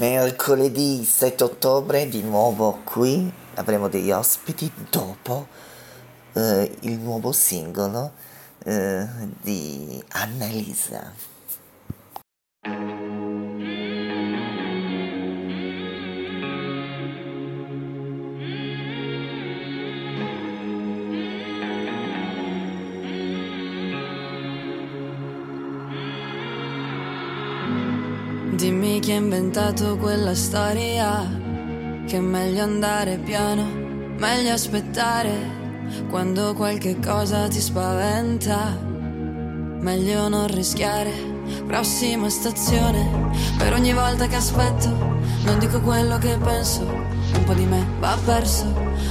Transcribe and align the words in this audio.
Mercoledì 0.00 1.04
7 1.04 1.44
ottobre 1.44 2.08
di 2.08 2.22
nuovo 2.22 2.80
qui 2.84 3.30
avremo 3.56 3.88
degli 3.88 4.10
ospiti 4.10 4.72
dopo 4.88 5.46
eh, 6.32 6.74
il 6.80 6.98
nuovo 6.98 7.32
singolo 7.32 8.12
eh, 8.64 9.06
di 9.42 10.02
Annalisa. 10.12 11.29
Dimmi 28.60 29.00
chi 29.00 29.12
ha 29.12 29.14
inventato 29.14 29.96
quella 29.96 30.34
storia, 30.34 31.26
che 32.06 32.18
è 32.18 32.20
meglio 32.20 32.62
andare 32.62 33.16
piano, 33.16 33.64
meglio 34.18 34.52
aspettare 34.52 35.32
quando 36.10 36.52
qualche 36.52 36.98
cosa 37.00 37.48
ti 37.48 37.58
spaventa, 37.58 38.78
meglio 39.80 40.28
non 40.28 40.46
rischiare. 40.48 41.10
Prossima 41.66 42.28
stazione, 42.28 43.30
per 43.56 43.72
ogni 43.72 43.94
volta 43.94 44.26
che 44.26 44.36
aspetto, 44.36 44.90
non 45.44 45.58
dico 45.58 45.80
quello 45.80 46.18
che 46.18 46.36
penso, 46.36 46.82
un 46.82 47.44
po' 47.46 47.54
di 47.54 47.64
me 47.64 47.82
va 47.98 48.14
perso. 48.26 48.66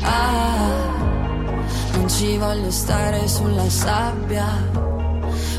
Ah, 0.00 0.72
non 1.92 2.08
ci 2.08 2.38
voglio 2.38 2.70
stare 2.70 3.28
sulla 3.28 3.68
sabbia, 3.68 4.46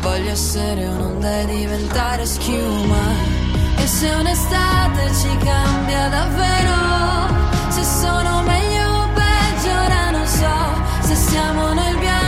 voglio 0.00 0.30
essere 0.30 0.84
un'onda 0.84 1.42
e 1.42 1.46
diventare 1.46 2.26
schiuma. 2.26 3.47
Se 3.88 4.06
un'estate 4.10 5.12
ci 5.14 5.34
cambia 5.38 6.08
davvero, 6.08 7.34
se 7.70 7.82
sono 7.82 8.42
meglio 8.42 8.86
o 8.86 9.08
peggio 9.14 9.70
ora 9.70 10.10
non 10.10 10.26
so, 10.26 11.06
se 11.08 11.14
siamo 11.16 11.72
nel 11.72 11.96
bianco 11.96 12.27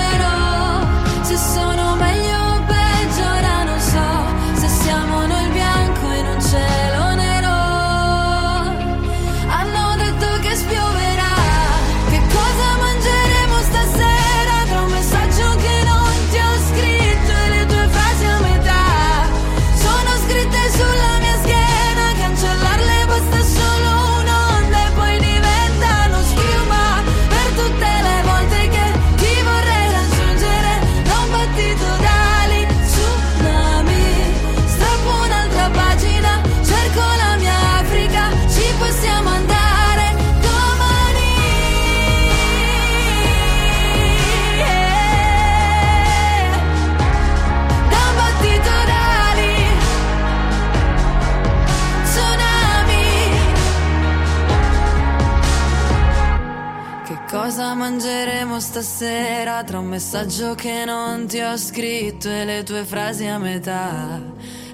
cosa 57.51 57.73
mangeremo 57.73 58.61
stasera 58.61 59.61
tra 59.65 59.79
un 59.79 59.87
messaggio 59.87 60.55
che 60.55 60.85
non 60.85 61.27
ti 61.27 61.41
ho 61.41 61.57
scritto 61.57 62.29
e 62.29 62.45
le 62.45 62.63
tue 62.63 62.85
frasi 62.85 63.25
a 63.25 63.37
metà? 63.39 64.21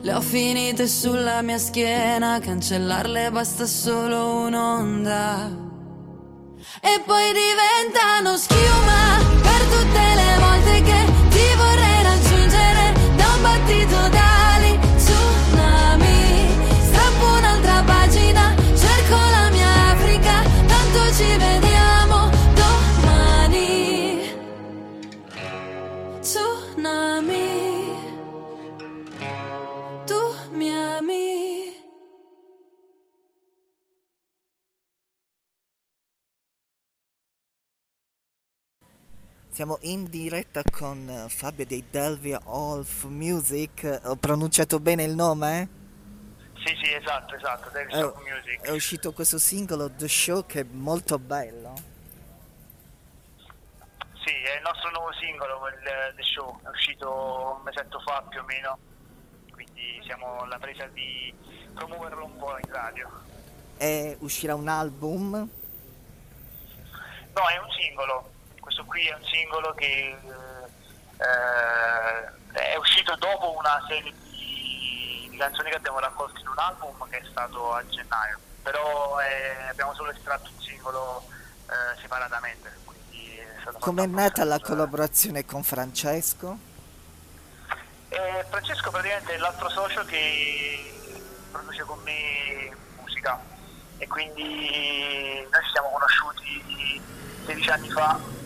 Le 0.01 0.13
ho 0.13 0.21
finite 0.21 0.87
sulla 0.87 1.41
mia 1.41 1.57
schiena, 1.57 2.37
cancellarle 2.39 3.31
basta 3.31 3.65
solo 3.65 4.41
un'onda. 4.45 5.49
E 6.79 7.01
poi 7.03 7.31
diventano 7.33 8.37
schiuma 8.37 9.25
per 9.41 9.61
tutte 9.73 10.13
le 10.13 10.37
volte 10.39 10.81
che 10.83 11.05
ti 11.29 11.55
vorrei 11.57 12.03
raggiungere 12.03 12.93
da 13.15 13.25
un 13.33 13.41
battito 13.41 14.09
d'ali, 14.09 14.26
Siamo 39.57 39.79
in 39.81 40.07
diretta 40.07 40.61
con 40.71 41.09
eh, 41.09 41.29
Fabio 41.29 41.65
dei 41.65 41.83
Delvia 41.89 42.39
Wolf 42.45 43.05
Music. 43.05 44.01
Ho 44.03 44.15
pronunciato 44.15 44.79
bene 44.79 45.01
il 45.01 45.15
nome? 45.15 45.61
eh? 45.61 45.67
Sì, 46.63 46.77
sì, 46.79 46.93
esatto, 46.93 47.33
esatto, 47.33 47.71
È, 47.71 47.87
Shock 47.89 48.21
Music. 48.21 48.61
è 48.61 48.69
uscito 48.69 49.13
questo 49.13 49.39
singolo 49.39 49.89
The 49.89 50.07
Show 50.07 50.45
che 50.45 50.59
è 50.59 50.65
molto 50.69 51.17
bello. 51.17 51.73
Sì, 54.23 54.29
è 54.29 54.57
il 54.57 54.61
nostro 54.61 54.91
nuovo 54.91 55.11
singolo, 55.13 55.67
il 55.69 56.13
The 56.15 56.21
Show, 56.21 56.59
è 56.63 56.69
uscito 56.69 57.55
un 57.57 57.63
mesetto 57.63 57.99
fa 58.01 58.23
più 58.29 58.41
o 58.41 58.43
meno, 58.43 58.77
quindi 59.53 59.99
siamo 60.05 60.41
alla 60.41 60.59
presa 60.59 60.85
di 60.85 61.33
promuoverlo 61.73 62.25
un 62.25 62.37
po' 62.37 62.55
in 62.63 62.71
radio. 62.71 63.09
E 63.77 64.17
uscirà 64.19 64.53
un 64.53 64.67
album. 64.67 65.31
No, 65.31 65.49
è 67.49 67.57
un 67.57 67.71
singolo, 67.71 68.35
questo 68.67 68.83
qui 68.83 69.07
è 69.07 69.13
un 69.13 69.23
singolo 69.23 69.73
che 69.75 70.17
eh, 71.17 71.31
è 72.51 72.75
uscito 72.75 73.15
dopo 73.15 73.55
una 73.57 73.81
serie 73.87 74.11
di, 74.11 75.35
canzoni 75.37 75.69
che 75.69 75.77
abbiamo 75.77 75.99
raccolto 75.99 76.37
in 76.41 76.47
un 76.47 76.57
album 76.57 77.07
che 77.09 77.19
è 77.19 77.23
stato 77.29 77.71
a 77.71 77.85
gennaio, 77.87 78.37
però 78.63 79.21
eh, 79.21 79.69
abbiamo 79.69 79.93
solo 79.93 80.11
estratto 80.11 80.49
un 80.53 80.61
singolo 80.61 81.23
eh, 81.67 82.01
separatamente. 82.01 82.75
quindi 83.79 84.01
è 84.01 84.05
nata 84.07 84.43
la 84.43 84.59
collaborazione 84.59 85.45
con 85.45 85.63
Francesco? 85.63 86.57
Eh, 88.09 88.45
Francesco 88.49 88.89
praticamente 88.89 89.35
è 89.35 89.37
l'altro 89.37 89.69
socio 89.69 90.03
che 90.03 91.23
produce 91.51 91.83
con 91.83 91.99
me 91.99 92.75
musica 92.99 93.39
e 93.97 94.07
quindi 94.07 95.47
noi 95.49 95.63
ci 95.63 95.71
siamo 95.71 95.89
conosciuti 95.91 97.01
16 97.45 97.69
anni 97.69 97.89
fa 97.91 98.36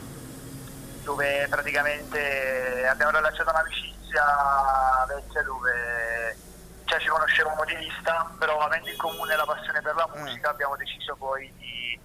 dove 1.03 1.48
praticamente 1.50 2.88
abbiamo 2.88 3.18
rilasciato 3.18 3.50
un'amicizia 3.50 5.06
vecchia 5.07 5.44
dove 5.44 6.38
già 6.86 7.00
ci 7.00 7.07
conoscevamo 7.07 7.63
di 7.65 7.75
vista, 7.75 8.30
però 8.38 8.59
avendo 8.59 8.89
in 8.89 8.98
comune 8.98 9.36
la 9.36 9.45
passione 9.45 9.81
per 9.81 9.95
la 9.95 10.09
mm. 10.09 10.19
musica 10.19 10.50
abbiamo 10.50 10.75
deciso 10.75 11.15
poi 11.15 11.51
di 11.57 12.00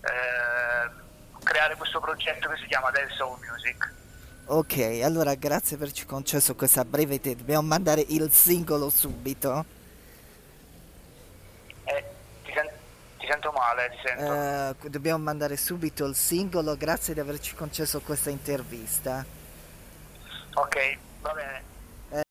eh, 0.00 0.90
creare 1.42 1.76
questo 1.76 2.00
progetto 2.00 2.48
che 2.48 2.56
si 2.56 2.66
chiama 2.66 2.90
Dance 2.90 3.14
Soul 3.14 3.38
Music. 3.40 3.92
Ok, 4.46 5.00
allora 5.04 5.34
grazie 5.34 5.76
per 5.76 5.86
averci 5.86 6.04
concesso 6.04 6.54
questa 6.54 6.84
breve 6.84 7.20
te. 7.20 7.36
Dobbiamo 7.36 7.66
mandare 7.66 8.04
il 8.08 8.30
singolo 8.32 8.90
subito. 8.90 9.81
sento 13.32 13.50
male, 13.52 13.90
ti 13.90 13.96
sento. 14.04 14.30
Uh, 14.30 14.88
dobbiamo 14.90 15.22
mandare 15.22 15.56
subito 15.56 16.04
il 16.04 16.14
singolo, 16.14 16.76
grazie 16.76 17.14
di 17.14 17.20
averci 17.20 17.54
concesso 17.54 18.00
questa 18.00 18.28
intervista. 18.30 19.24
Ok, 20.54 20.98
va 21.22 21.32
bene. 21.32 21.62
Eh. 22.10 22.22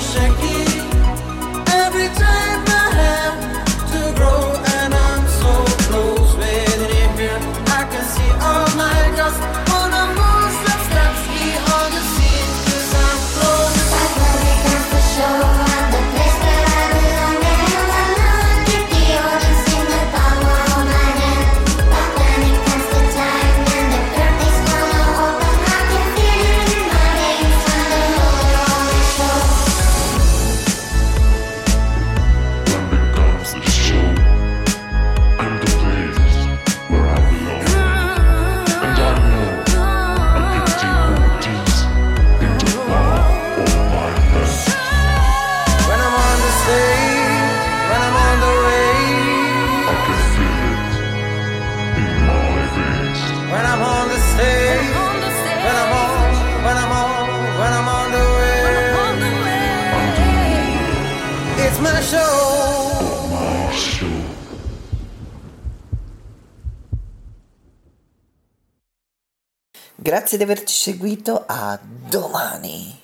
Shakira. 0.00 0.49
Grazie 70.10 70.38
di 70.38 70.42
averci 70.42 70.74
seguito, 70.74 71.44
a 71.46 71.78
domani! 71.80 72.99